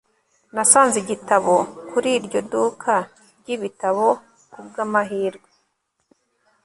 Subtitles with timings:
[0.55, 1.53] Nasanze igitabo
[1.89, 2.93] kuri iryo duka
[3.39, 4.05] ryibitabo
[4.51, 5.49] kubwamahirwe